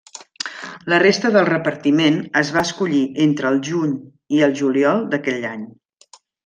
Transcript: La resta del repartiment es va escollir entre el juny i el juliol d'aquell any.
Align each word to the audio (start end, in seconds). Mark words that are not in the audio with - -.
La 0.93 0.97
resta 1.03 1.29
del 1.35 1.45
repartiment 1.49 2.17
es 2.43 2.51
va 2.57 2.65
escollir 2.69 3.05
entre 3.29 3.53
el 3.53 3.63
juny 3.71 3.95
i 4.39 4.45
el 4.49 4.61
juliol 4.63 5.09
d'aquell 5.13 5.51
any. 5.57 5.73